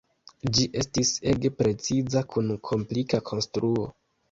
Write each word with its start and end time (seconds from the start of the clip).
Ĝi 0.53 0.63
estis 0.83 1.11
ege 1.33 1.51
preciza 1.59 2.25
kun 2.33 2.51
komplika 2.71 3.23
konstruo. 3.31 3.89